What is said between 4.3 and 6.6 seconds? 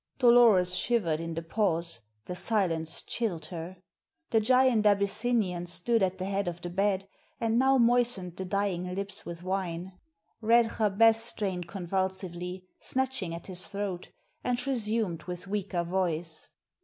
The giant Abyssinian stood at the head of